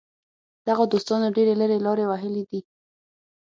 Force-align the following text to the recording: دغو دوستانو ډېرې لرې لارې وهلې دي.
دغو 0.67 0.83
دوستانو 0.93 1.33
ډېرې 1.37 1.53
لرې 1.61 1.77
لارې 1.85 2.05
وهلې 2.07 2.43
دي. 2.49 2.59